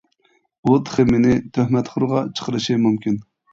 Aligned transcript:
ئۇ 0.71 0.77
تېخى 0.87 1.05
مېنى 1.09 1.35
تۆھمەتخورغا 1.59 2.25
چىقىرىشى 2.35 2.81
مۇمكىن. 2.89 3.25